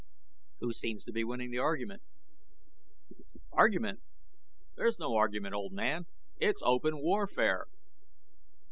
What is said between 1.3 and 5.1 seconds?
the argument?" "Argument? There's